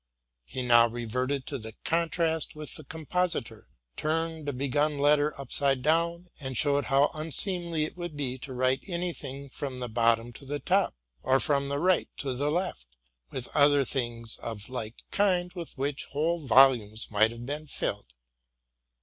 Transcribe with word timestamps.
He 0.45 0.63
now 0.63 0.87
reverted 0.87 1.45
to 1.45 1.59
the 1.59 1.73
contrast 1.85 2.55
with 2.55 2.73
the 2.73 2.83
compositor, 2.83 3.67
turned 3.95 4.49
a 4.49 4.51
begun 4.51 4.97
letter 4.97 5.39
upside 5.39 5.83
down, 5.83 6.27
and 6.39 6.57
showed 6.57 6.85
how 6.85 7.11
unseemly 7.13 7.83
it 7.83 7.95
would 7.95 8.17
be 8.17 8.39
to 8.39 8.51
write 8.53 8.81
any 8.87 9.13
thing 9.13 9.47
from 9.49 9.77
the 9.79 9.87
bottom 9.87 10.33
to 10.33 10.43
the 10.47 10.57
top, 10.57 10.95
or 11.21 11.39
from 11.39 11.69
the 11.69 11.77
right 11.77 12.09
to 12.17 12.33
the 12.35 12.49
left, 12.49 12.87
with 13.29 13.55
other 13.55 13.85
things 13.85 14.37
of 14.37 14.69
like 14.69 15.03
kind 15.11 15.53
with 15.53 15.77
which 15.77 16.05
whole 16.05 16.41
yol 16.47 16.75
umes 16.79 17.11
might 17.11 17.29
have 17.29 17.45
been 17.45 17.67
filled. 17.67 18.11